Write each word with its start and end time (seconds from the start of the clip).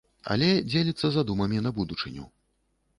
Але 0.35 0.47
дзеліцца 0.71 1.05
задумамі 1.17 1.63
на 1.69 1.77
будучыню. 1.79 2.23